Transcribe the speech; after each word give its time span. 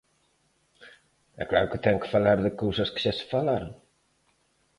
E 1.41 1.43
claro 1.49 1.69
que 1.71 1.83
ten 1.85 1.99
que 2.01 2.11
falar 2.15 2.37
de 2.45 2.51
cousas 2.61 2.91
que 2.93 3.01
xa 3.03 3.13
se 3.19 3.25
falaron. 3.33 3.71